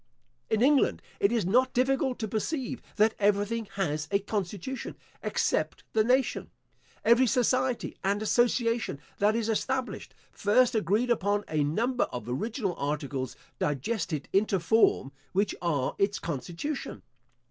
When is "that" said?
2.95-3.13, 9.19-9.35